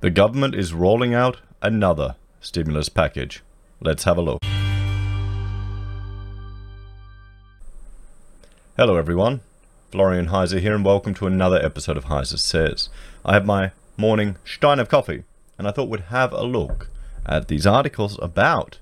[0.00, 3.42] The government is rolling out another stimulus package.
[3.82, 4.42] Let's have a look.
[8.78, 9.42] Hello, everyone.
[9.92, 12.88] Florian Heise here, and welcome to another episode of Heise Says.
[13.26, 15.24] I have my morning stein of coffee,
[15.58, 16.88] and I thought we'd have a look
[17.26, 18.78] at these articles about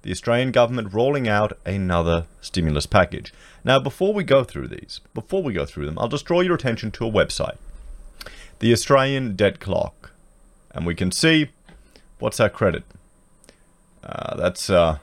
[0.00, 3.34] the Australian government rolling out another stimulus package.
[3.64, 6.54] Now, before we go through these, before we go through them, I'll just draw your
[6.54, 7.58] attention to a website,
[8.60, 10.12] the Australian Debt Clock,
[10.74, 11.50] and we can see
[12.18, 12.84] what's our credit.
[14.02, 14.98] Uh, that's uh,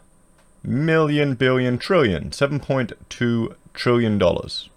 [0.64, 4.70] million, billion, trillion, 7.2 trillion dollars.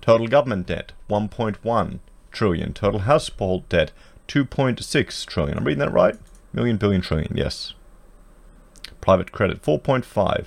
[0.00, 1.98] Total government debt 1.1
[2.32, 2.72] trillion.
[2.72, 3.92] Total household debt
[4.28, 5.58] 2.6 trillion.
[5.58, 6.16] I'm reading that right?
[6.52, 7.36] Million, billion, trillion.
[7.36, 7.74] Yes.
[9.00, 10.46] Private credit 4.5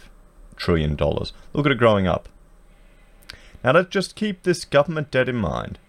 [0.55, 1.33] trillion dollars.
[1.53, 2.27] Look at it growing up.
[3.63, 5.79] Now let's just keep this government debt in mind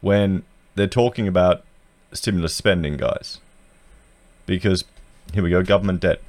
[0.00, 0.44] when
[0.74, 1.64] they're talking about
[2.12, 3.40] stimulus spending, guys.
[4.46, 4.84] Because
[5.32, 6.20] here we go, government debt.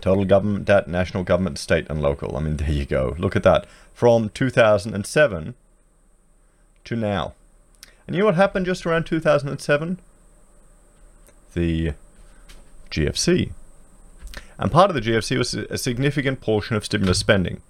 [0.00, 2.36] Total government debt, national government, state, and local.
[2.36, 3.14] I mean, there you go.
[3.18, 3.66] Look at that.
[3.94, 5.54] From 2007
[6.84, 7.34] to now.
[8.06, 9.98] And you know what happened just around 2007?
[11.54, 11.92] The
[12.90, 13.52] GFC.
[14.58, 17.60] And part of the GFC was a significant portion of stimulus spending,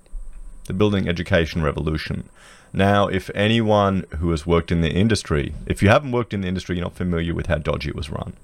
[0.67, 2.29] the building education revolution.
[2.73, 6.49] Now, if anyone who has worked in the industry, if you haven't worked in the
[6.49, 8.35] industry, you're not familiar with how dodgy it was run.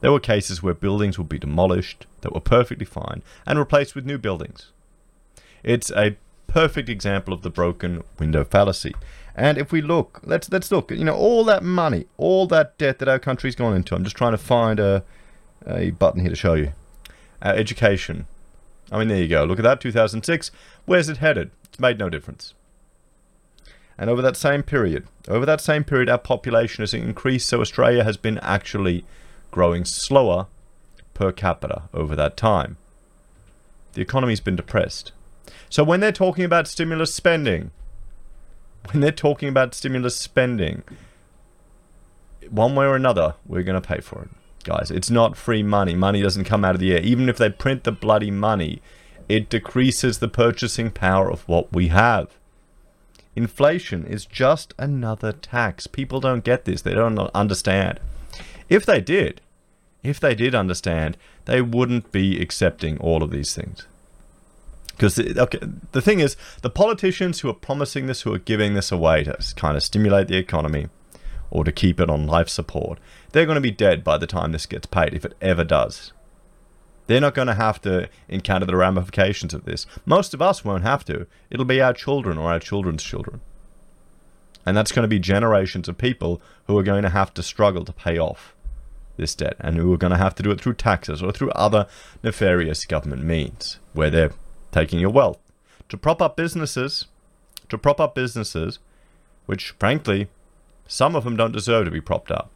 [0.00, 4.06] There were cases where buildings would be demolished that were perfectly fine and replaced with
[4.06, 4.72] new buildings.
[5.62, 8.94] It's a perfect example of the broken window fallacy.
[9.34, 10.90] And if we look, let's let's look.
[10.90, 13.94] You know, all that money, all that debt that our country's gone into.
[13.94, 15.04] I'm just trying to find a
[15.66, 16.72] a button here to show you.
[17.42, 18.26] Education.
[18.90, 19.44] I mean, there you go.
[19.44, 19.80] Look at that.
[19.80, 20.50] 2006.
[20.86, 21.50] Where's it headed?
[21.64, 22.54] It's made no difference.
[23.98, 27.48] And over that same period, over that same period, our population has increased.
[27.48, 29.04] So Australia has been actually
[29.50, 30.46] growing slower
[31.14, 32.76] per capita over that time.
[33.94, 35.12] The economy's been depressed.
[35.68, 37.72] So when they're talking about stimulus spending,
[38.90, 40.84] when they're talking about stimulus spending,
[42.48, 44.30] one way or another, we're going to pay for it.
[44.64, 45.94] Guys, it's not free money.
[45.94, 47.00] Money doesn't come out of the air.
[47.00, 48.80] Even if they print the bloody money,
[49.28, 52.37] it decreases the purchasing power of what we have.
[53.38, 55.86] Inflation is just another tax.
[55.86, 56.82] People don't get this.
[56.82, 58.00] They don't understand.
[58.68, 59.40] If they did,
[60.02, 63.86] if they did understand, they wouldn't be accepting all of these things.
[64.88, 65.60] Because okay,
[65.92, 69.38] the thing is, the politicians who are promising this, who are giving this away to
[69.54, 70.88] kind of stimulate the economy
[71.48, 72.98] or to keep it on life support,
[73.30, 76.12] they're going to be dead by the time this gets paid, if it ever does.
[77.08, 79.86] They're not going to have to encounter the ramifications of this.
[80.04, 81.26] Most of us won't have to.
[81.50, 83.40] It'll be our children or our children's children.
[84.66, 87.86] And that's going to be generations of people who are going to have to struggle
[87.86, 88.54] to pay off
[89.16, 91.50] this debt and who are going to have to do it through taxes or through
[91.52, 91.86] other
[92.22, 94.32] nefarious government means where they're
[94.70, 95.38] taking your wealth
[95.88, 97.06] to prop up businesses
[97.68, 98.78] to prop up businesses
[99.46, 100.28] which frankly
[100.86, 102.48] some of them don't deserve to be propped up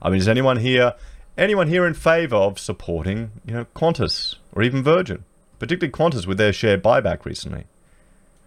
[0.00, 0.94] i mean is anyone here
[1.38, 5.24] anyone here in favor of supporting you know qantas or even virgin
[5.58, 7.64] particularly qantas with their share buyback recently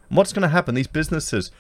[0.10, 1.52] and what's going to happen these businesses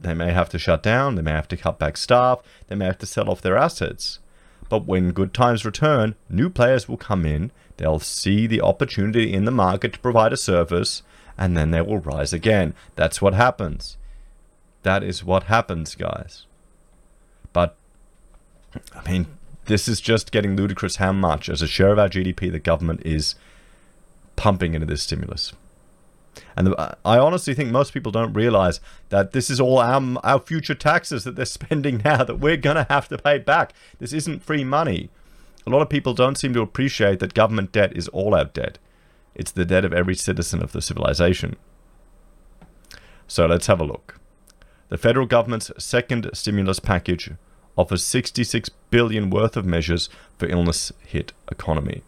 [0.00, 2.86] they may have to shut down they may have to cut back staff they may
[2.86, 4.20] have to sell off their assets
[4.68, 9.44] but when good times return, new players will come in, they'll see the opportunity in
[9.44, 11.02] the market to provide a service,
[11.36, 12.74] and then they will rise again.
[12.96, 13.96] That's what happens.
[14.82, 16.46] That is what happens, guys.
[17.52, 17.76] But,
[18.94, 19.26] I mean,
[19.66, 23.02] this is just getting ludicrous how much, as a share of our GDP, the government
[23.04, 23.34] is
[24.36, 25.52] pumping into this stimulus.
[26.56, 30.40] And the, I honestly think most people don't realize that this is all our, our
[30.40, 33.72] future taxes that they're spending now that we're going to have to pay back.
[33.98, 35.10] This isn't free money.
[35.66, 38.78] A lot of people don't seem to appreciate that government debt is all our debt.
[39.34, 41.56] It's the debt of every citizen of the civilization.
[43.26, 44.20] So let's have a look.
[44.90, 47.32] The federal government's second stimulus package
[47.76, 50.08] offers 66 billion worth of measures
[50.38, 52.02] for illness hit economy.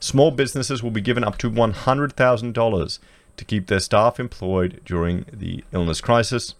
[0.00, 2.98] Small businesses will be given up to $100,000
[3.36, 6.54] to keep their staff employed during the illness crisis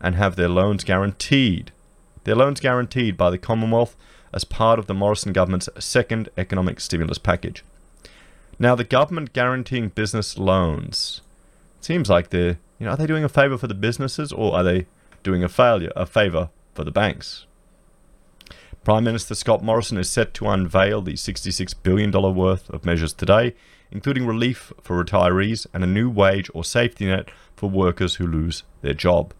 [0.00, 1.72] and have their loans guaranteed.
[2.24, 3.96] Their loans guaranteed by the Commonwealth
[4.32, 7.64] as part of the Morrison government's second economic stimulus package.
[8.58, 11.20] Now, the government guaranteeing business loans
[11.80, 14.62] seems like they're, you know, are they doing a favor for the businesses or are
[14.62, 14.86] they
[15.22, 17.46] doing a failure, a favor for the banks?
[18.86, 23.56] Prime Minister Scott Morrison is set to unveil the $66 billion worth of measures today,
[23.90, 28.62] including relief for retirees and a new wage or safety net for workers who lose
[28.82, 29.34] their job.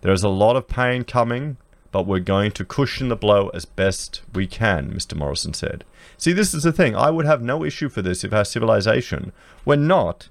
[0.00, 1.56] There is a lot of pain coming,
[1.92, 5.14] but we're going to cushion the blow as best we can, Mr.
[5.14, 5.84] Morrison said.
[6.16, 6.96] See, this is the thing.
[6.96, 9.30] I would have no issue for this if our civilization
[9.64, 10.30] were not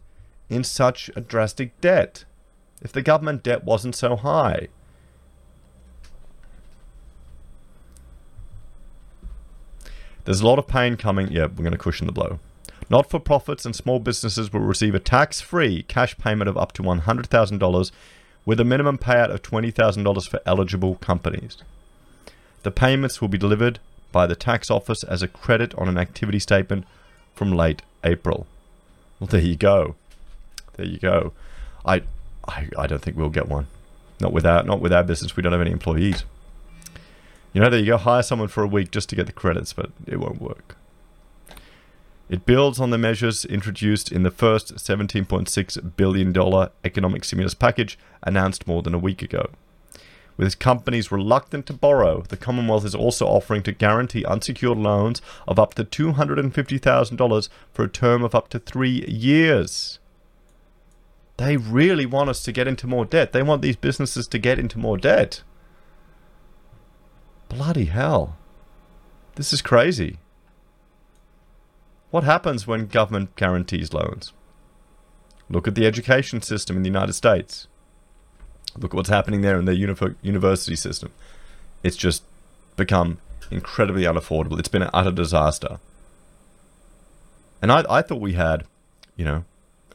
[0.50, 2.26] in such a drastic debt.
[2.82, 4.68] If the government debt wasn't so high.
[10.28, 11.32] There's a lot of pain coming.
[11.32, 12.40] Yeah, we're going to cushion the blow.
[12.90, 16.74] Not for profits and small businesses will receive a tax free cash payment of up
[16.74, 17.92] to $100,000
[18.46, 21.56] with a minimum payout of $20,000 for eligible companies.
[22.64, 23.80] The payments will be delivered
[24.12, 26.84] by the tax office as a credit on an activity statement
[27.34, 28.48] from late April.
[29.22, 29.96] Well, there you go.
[30.74, 31.32] There you go.
[31.86, 32.02] I,
[32.46, 33.68] I, I don't think we'll get one.
[34.20, 35.38] Not with our, not with our business.
[35.38, 36.26] We don't have any employees.
[37.58, 37.98] You know, there you go.
[37.98, 40.78] Hire someone for a week just to get the credits, but it won't work.
[42.30, 48.68] It builds on the measures introduced in the first $17.6 billion economic stimulus package announced
[48.68, 49.50] more than a week ago.
[50.38, 55.58] With companies reluctant to borrow, the Commonwealth is also offering to guarantee unsecured loans of
[55.58, 59.98] up to $250,000 for a term of up to three years.
[61.38, 63.34] They really want us to get into more debt.
[63.34, 65.42] They want these businesses to get into more debt.
[67.50, 68.38] Bloody hell.
[69.36, 70.18] This is crazy.
[72.12, 74.34] What happens when government guarantees loans?
[75.50, 77.68] Look at the education system in the United States.
[78.78, 81.12] Look at what's happening there in the uni- university system.
[81.84, 82.24] It's just
[82.76, 83.20] become
[83.50, 84.60] incredibly unaffordable.
[84.60, 85.80] It's been an utter disaster.
[87.62, 88.66] And I, I thought we had,
[89.16, 89.46] you know,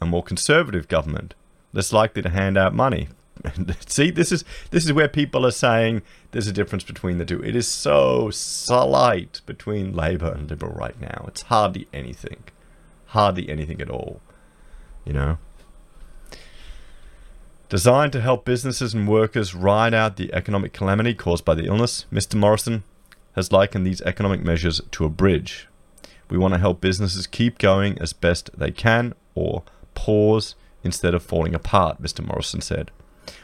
[0.01, 1.35] a more conservative government,
[1.73, 3.09] less likely to hand out money.
[3.87, 7.43] See, this is this is where people are saying there's a difference between the two.
[7.43, 11.25] It is so slight between Labor and Liberal right now.
[11.29, 12.45] It's hardly anything.
[13.07, 14.21] Hardly anything at all.
[15.05, 15.39] You know?
[17.69, 22.05] Designed to help businesses and workers ride out the economic calamity caused by the illness,
[22.13, 22.35] Mr.
[22.35, 22.85] Morrison
[23.35, 25.69] has likened these economic measures to a bridge.
[26.29, 29.63] We want to help businesses keep going as best they can or
[29.95, 32.27] pause instead of falling apart, Mr.
[32.27, 32.91] Morrison said.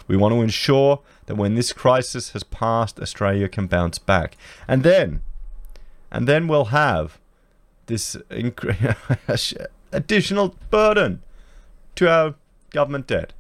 [0.07, 4.37] We want to ensure that when this crisis has passed, Australia can bounce back.
[4.67, 5.21] And then,
[6.11, 7.19] and then we'll have
[7.87, 8.17] this
[9.93, 11.23] additional burden
[11.97, 12.35] to our
[12.71, 13.33] government debt.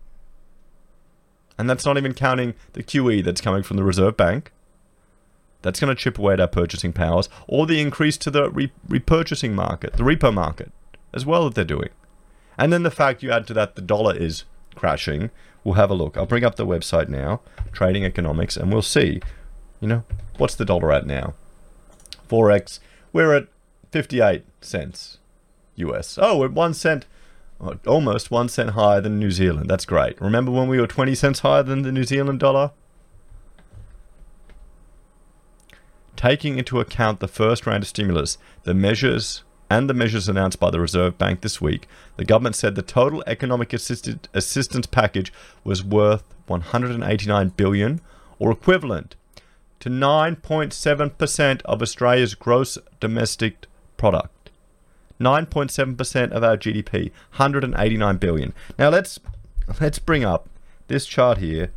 [1.56, 4.52] And that's not even counting the QE that's coming from the Reserve Bank.
[5.62, 8.72] That's going to chip away at our purchasing powers, or the increase to the re-
[8.88, 10.70] repurchasing market, the repo market,
[11.12, 11.90] as well that they're doing.
[12.56, 14.44] And then the fact you add to that the dollar is
[14.78, 15.30] crashing,
[15.64, 16.16] we'll have a look.
[16.16, 17.40] I'll bring up the website now,
[17.72, 19.20] Trading Economics, and we'll see,
[19.80, 20.04] you know,
[20.36, 21.34] what's the dollar at now?
[22.28, 22.78] Forex,
[23.12, 23.48] we're at
[23.90, 25.18] 58 cents
[25.76, 26.18] US.
[26.20, 27.06] Oh, we're one cent,
[27.60, 29.68] oh, almost one cent higher than New Zealand.
[29.68, 30.20] That's great.
[30.20, 32.72] Remember when we were 20 cents higher than the New Zealand dollar?
[36.16, 40.70] Taking into account the first round of stimulus, the measures and the measures announced by
[40.70, 45.32] the Reserve Bank this week, the government said the total economic assisted assistance package
[45.64, 48.00] was worth 189 billion
[48.38, 49.14] or equivalent
[49.80, 53.66] to 9.7% of Australia's gross domestic
[53.96, 54.50] product.
[55.20, 58.52] 9.7% of our GDP, 189 billion.
[58.78, 59.18] Now let's
[59.80, 60.48] let's bring up
[60.86, 61.70] this chart here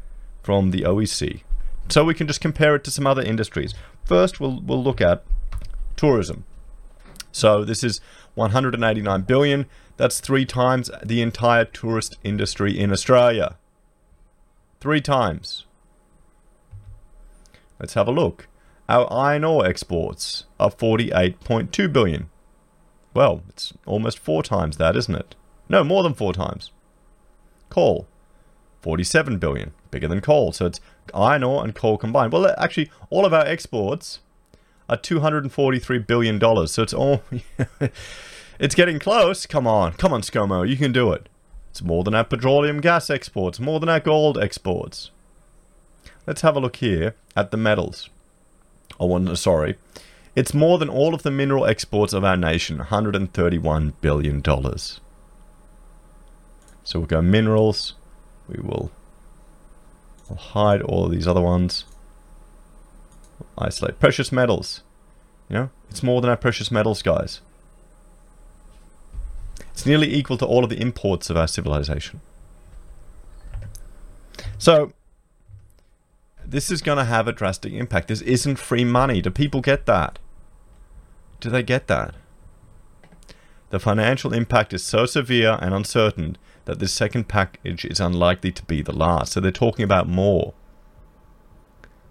[0.44, 1.42] from the OEC
[1.90, 3.74] so we can just compare it to some other industries.
[4.06, 5.24] First we'll we'll look at
[5.96, 6.46] tourism.
[7.32, 8.02] So this is
[8.36, 9.66] 189 billion.
[9.98, 13.58] That's three times the entire tourist industry in Australia.
[14.80, 15.66] Three times.
[17.80, 18.48] Let's have a look.
[18.90, 22.30] Our iron ore exports are 48.2 billion.
[23.14, 25.36] Well, it's almost four times that, isn't it?
[25.70, 26.72] No, more than four times.
[27.70, 28.08] Coal,
[28.82, 30.52] 47 billion, bigger than coal.
[30.52, 30.82] So it's
[31.14, 32.34] iron ore and coal combined.
[32.34, 34.20] Well, actually, all of our exports
[34.92, 36.68] a $243 billion.
[36.68, 37.24] So it's all.
[38.60, 39.46] it's getting close.
[39.46, 39.94] Come on.
[39.94, 40.68] Come on, ScoMo.
[40.68, 41.30] You can do it.
[41.70, 45.10] It's more than our petroleum gas exports, more than our gold exports.
[46.28, 48.10] Let's have a look here at the metals.
[49.00, 49.78] Oh, sorry.
[50.36, 54.44] It's more than all of the mineral exports of our nation, $131 billion.
[56.84, 57.96] So we'll go minerals.
[58.50, 58.92] We will
[60.28, 61.86] we'll hide all of these other ones
[63.58, 64.00] isolate.
[64.00, 64.84] Precious metals.
[65.50, 67.42] You know, it's more than our precious metals, guys.
[69.72, 72.22] It's nearly equal to all of the imports of our civilization.
[74.58, 74.94] So,
[76.46, 78.08] this is going to have a drastic impact.
[78.08, 79.22] This isn't free money.
[79.22, 80.20] Do people get that?
[81.40, 82.16] Do they get that?
[83.72, 88.64] The financial impact is so severe and uncertain that this second package is unlikely to
[88.66, 89.34] be the last.
[89.34, 90.54] So they're talking about more.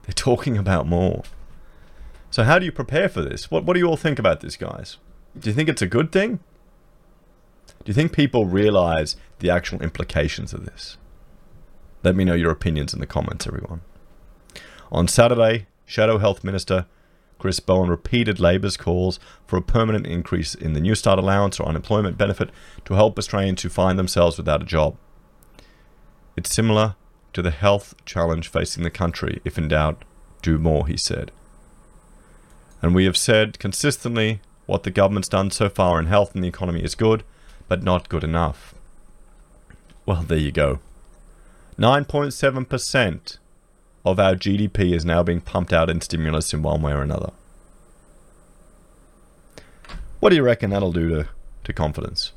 [0.02, 1.22] They're talking about more.
[2.30, 3.50] So how do you prepare for this?
[3.50, 4.98] What what do you all think about this, guys?
[5.38, 6.40] Do you think it's a good thing?
[7.66, 10.96] Do you think people realize the actual implications of this?
[12.02, 13.82] Let me know your opinions in the comments, everyone.
[14.90, 16.86] On Saturday, Shadow Health Minister
[17.40, 21.66] Chris Bowen repeated Labor's calls for a permanent increase in the New Start allowance or
[21.66, 22.50] unemployment benefit
[22.84, 24.96] to help Australians who find themselves without a job.
[26.36, 26.96] It's similar
[27.32, 29.40] to the health challenge facing the country.
[29.44, 30.04] If in doubt,
[30.42, 31.32] do more, he said.
[32.82, 36.48] And we have said consistently what the government's done so far in health and the
[36.48, 37.24] economy is good,
[37.68, 38.74] but not good enough.
[40.06, 40.80] Well, there you go.
[41.78, 43.38] 9.7%
[44.04, 47.32] of our GDP is now being pumped out in stimulus in one way or another.
[50.20, 51.28] What do you reckon that'll do to,
[51.64, 52.32] to confidence?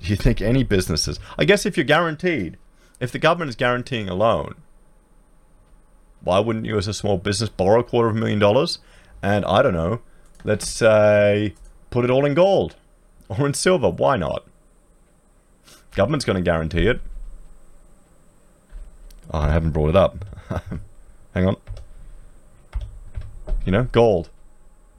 [0.00, 2.58] Do you think any businesses, I guess if you're guaranteed,
[3.00, 4.54] if the government is guaranteeing a loan,
[6.20, 8.78] why wouldn't you as a small business borrow a quarter of a million dollars
[9.22, 10.00] and I don't know,
[10.44, 11.54] let's say
[11.90, 12.76] put it all in gold
[13.28, 13.90] or in silver?
[13.90, 14.44] Why not?
[15.94, 17.00] Government's going to guarantee it.
[19.30, 20.24] Oh, I haven't brought it up.
[21.34, 21.56] Hang on.
[23.64, 24.30] You know, gold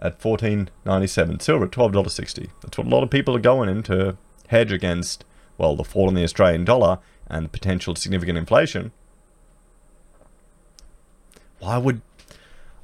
[0.02, 2.50] at fourteen ninety seven, silver at twelve dollars sixty.
[2.62, 5.24] That's what a lot of people are going in to hedge against,
[5.58, 7.00] well, the fall in the Australian dollar
[7.30, 8.92] and potential significant inflation.
[11.60, 12.02] Why would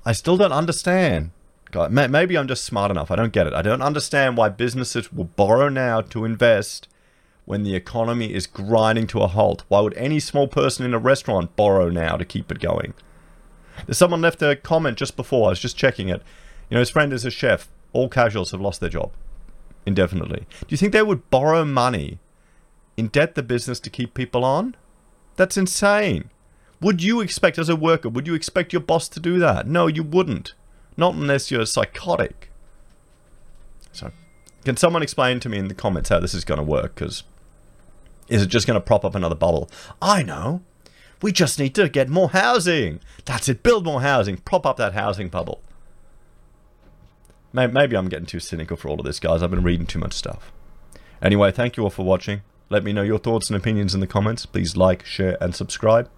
[0.05, 1.31] I still don't understand?
[1.71, 3.09] God, maybe I'm just smart enough.
[3.09, 3.53] I don't get it.
[3.53, 6.87] I don't understand why businesses will borrow now to invest
[7.45, 9.63] when the economy is grinding to a halt?
[9.67, 12.93] Why would any small person in a restaurant borrow now to keep it going?
[13.85, 15.47] There's someone left a comment just before.
[15.47, 16.21] I was just checking it.
[16.69, 17.67] You know, his friend is a chef.
[17.91, 19.11] All casuals have lost their job
[19.85, 20.45] indefinitely.
[20.61, 22.19] Do you think they would borrow money,
[22.97, 24.75] indebt the business to keep people on?
[25.35, 26.29] That's insane.
[26.81, 29.67] Would you expect, as a worker, would you expect your boss to do that?
[29.67, 30.53] No, you wouldn't.
[30.97, 32.51] Not unless you're psychotic.
[33.91, 34.11] So,
[34.65, 36.95] can someone explain to me in the comments how this is going to work?
[36.95, 37.23] Because
[38.27, 39.69] is it just going to prop up another bubble?
[40.01, 40.61] I know.
[41.21, 42.99] We just need to get more housing.
[43.23, 43.63] That's it.
[43.63, 44.37] Build more housing.
[44.37, 45.61] Prop up that housing bubble.
[47.53, 49.41] Maybe I'm getting too cynical for all of this, guys.
[49.41, 50.51] I've been reading too much stuff.
[51.21, 52.41] Anyway, thank you all for watching.
[52.69, 54.45] Let me know your thoughts and opinions in the comments.
[54.45, 56.09] Please like, share, and subscribe.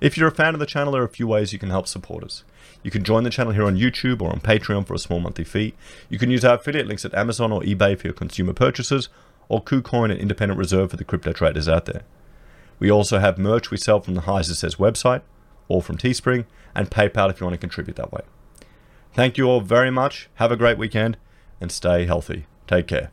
[0.00, 1.88] If you're a fan of the channel, there are a few ways you can help
[1.88, 2.44] support us.
[2.82, 5.44] You can join the channel here on YouTube or on Patreon for a small monthly
[5.44, 5.74] fee.
[6.08, 9.08] You can use our affiliate links at Amazon or eBay for your consumer purchases,
[9.48, 12.02] or KuCoin and Independent Reserve for the crypto traders out there.
[12.78, 15.22] We also have merch we sell from the Heise Says website
[15.68, 18.22] or from Teespring and PayPal if you want to contribute that way.
[19.14, 20.28] Thank you all very much.
[20.34, 21.16] Have a great weekend
[21.60, 22.46] and stay healthy.
[22.66, 23.10] Take care.